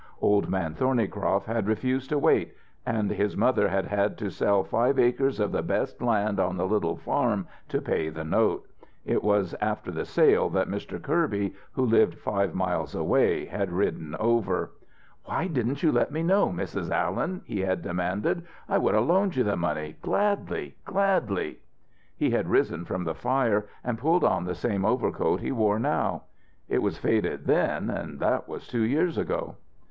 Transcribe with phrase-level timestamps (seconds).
[0.19, 2.55] Old Man Thornycroft had refused to wait,
[2.87, 6.65] and his mother had had to sell five acres of the best land on the
[6.65, 8.67] little farm to pay the note.
[9.05, 10.99] It was after the sale that Mr.
[10.99, 14.71] Kirby, who lived five miles away, had ridden over.
[15.25, 16.89] "Why didn't you let me know, Mrs.
[16.89, 18.41] Allen!" he had demanded.
[18.67, 21.59] "I would have loaned you the money gladly, gladly!"
[22.17, 26.23] He had risen from the fire and pulled on the same overcoat he wore now.
[26.67, 29.57] It was faded then, and that was two years ago.